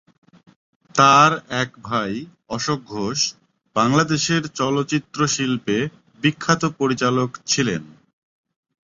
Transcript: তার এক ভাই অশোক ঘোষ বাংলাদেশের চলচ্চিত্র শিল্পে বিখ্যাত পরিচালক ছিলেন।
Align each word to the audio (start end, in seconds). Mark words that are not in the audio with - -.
তার 0.95 1.31
এক 1.61 1.69
ভাই 1.83 2.13
অশোক 2.49 2.79
ঘোষ 2.91 3.19
বাংলাদেশের 3.75 4.43
চলচ্চিত্র 4.59 5.19
শিল্পে 5.27 5.77
বিখ্যাত 6.21 6.63
পরিচালক 6.79 7.29
ছিলেন। 7.45 7.81